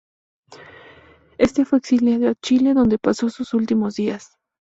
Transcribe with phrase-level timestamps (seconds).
[1.37, 4.35] Este fue exiliado a Chile, donde pasó sus últimos días.